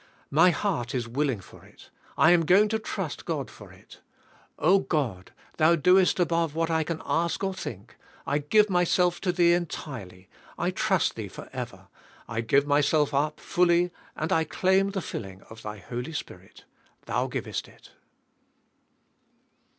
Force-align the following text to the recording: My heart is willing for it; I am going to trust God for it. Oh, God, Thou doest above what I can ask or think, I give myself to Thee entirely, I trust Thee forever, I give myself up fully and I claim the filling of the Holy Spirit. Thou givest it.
My 0.31 0.49
heart 0.49 0.95
is 0.95 1.07
willing 1.07 1.41
for 1.41 1.63
it; 1.63 1.91
I 2.17 2.31
am 2.31 2.43
going 2.43 2.69
to 2.69 2.79
trust 2.79 3.23
God 3.23 3.51
for 3.51 3.71
it. 3.71 4.01
Oh, 4.57 4.79
God, 4.79 5.31
Thou 5.57 5.75
doest 5.75 6.19
above 6.19 6.55
what 6.55 6.71
I 6.71 6.83
can 6.83 7.03
ask 7.05 7.43
or 7.43 7.53
think, 7.53 7.97
I 8.25 8.39
give 8.39 8.67
myself 8.67 9.21
to 9.21 9.31
Thee 9.31 9.53
entirely, 9.53 10.27
I 10.57 10.71
trust 10.71 11.13
Thee 11.13 11.27
forever, 11.27 11.87
I 12.27 12.41
give 12.41 12.65
myself 12.65 13.13
up 13.13 13.39
fully 13.39 13.91
and 14.15 14.33
I 14.33 14.43
claim 14.43 14.89
the 14.89 15.01
filling 15.01 15.43
of 15.51 15.61
the 15.61 15.77
Holy 15.77 16.13
Spirit. 16.13 16.63
Thou 17.05 17.27
givest 17.27 17.67
it. 17.67 17.91